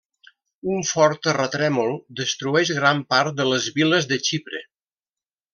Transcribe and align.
Un 0.75 0.79
fort 0.91 1.19
terratrèmol 1.27 1.93
destrueix 2.21 2.73
gran 2.81 3.05
part 3.15 3.39
de 3.43 3.49
les 3.53 3.71
viles 3.79 4.11
de 4.15 4.23
Xipre. 4.31 4.65